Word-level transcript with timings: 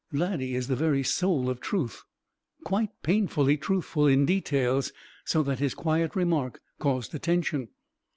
Laddie 0.11 0.55
is 0.55 0.67
the 0.67 0.75
very 0.75 1.03
soul 1.03 1.47
of 1.47 1.59
truth, 1.59 2.01
quite 2.63 2.89
painfully 3.03 3.55
truthful 3.55 4.07
in 4.07 4.25
details, 4.25 4.91
so 5.25 5.43
that 5.43 5.59
his 5.59 5.75
quiet 5.75 6.15
remark 6.15 6.59
caused 6.79 7.13
attention. 7.13 7.67